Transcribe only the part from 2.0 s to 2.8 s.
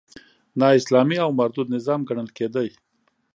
ګڼل کېده.